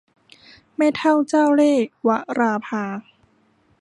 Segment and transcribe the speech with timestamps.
[0.75, 2.09] แม่เฒ่าเจ้าเล่ห์- ว
[2.39, 2.85] ราภา